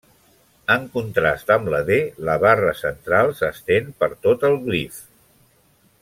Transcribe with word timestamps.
En 0.75 0.85
contrast 0.95 1.51
amb 1.55 1.69
Ð 1.75 1.99
la 2.29 2.37
barra 2.45 2.71
central 2.81 3.29
s'estén 3.41 3.93
per 4.03 4.09
tot 4.27 4.47
el 4.51 4.57
glif. 4.69 5.03